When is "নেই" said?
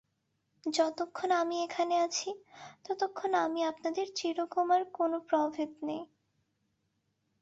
5.83-6.03